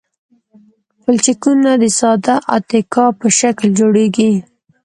[1.01, 4.31] پلچکونه د ساده اتکا په شکل جوړیږي